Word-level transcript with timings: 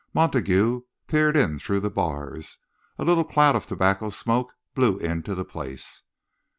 Montague 0.15 0.81
peered 1.05 1.37
in 1.37 1.59
through 1.59 1.81
the 1.81 1.91
bars. 1.91 2.57
A 2.97 3.03
little 3.05 3.23
cloud 3.23 3.55
of 3.55 3.67
tobacco 3.67 4.09
smoke 4.09 4.55
blew 4.73 4.97
into 4.97 5.35
the 5.35 5.45
place. 5.45 6.01